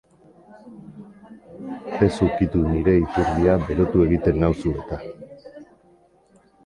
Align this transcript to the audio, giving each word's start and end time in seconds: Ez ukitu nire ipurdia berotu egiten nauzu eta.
Ez 2.07 2.17
ukitu 2.27 2.61
nire 2.69 2.95
ipurdia 3.03 3.59
berotu 3.67 4.03
egiten 4.07 4.43
nauzu 4.45 4.75
eta. 4.85 5.01